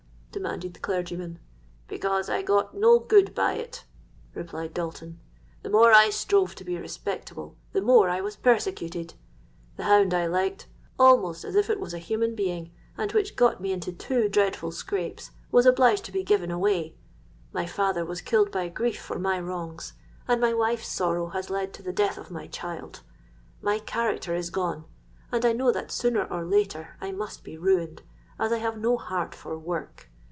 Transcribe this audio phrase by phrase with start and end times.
[0.33, 3.83] demanded the clergyman.—'Because I got no good by it,'
[4.33, 5.19] replied Dalton.
[5.61, 9.13] 'The more I strove to be respectable, the more I was persecuted.
[9.75, 10.67] The hound I liked,
[10.97, 14.71] almost as if it was a human being, and which got me into two dreadful
[14.71, 16.95] scrapes, was obliged to be given away;
[17.51, 19.91] my father was killed by grief for my wrongs;
[20.29, 23.01] and my wife's sorrow has led to the death of my child.
[23.61, 24.85] My character is gone;
[25.29, 28.01] and I know that sooner or later, I must be ruined,
[28.39, 30.07] as I have no heart for work.